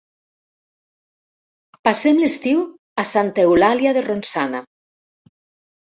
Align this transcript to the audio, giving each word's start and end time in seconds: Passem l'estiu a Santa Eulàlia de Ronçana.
Passem 1.89 2.23
l'estiu 2.23 2.65
a 3.05 3.09
Santa 3.13 3.47
Eulàlia 3.49 3.97
de 4.01 4.07
Ronçana. 4.11 4.67